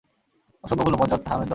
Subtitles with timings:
[0.63, 1.49] অসভ্যগুলো, বজ্জাত হারামির দল।